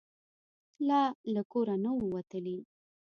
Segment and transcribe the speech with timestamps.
[0.87, 1.03] لا
[1.33, 2.57] له کوره نه وو وتلي.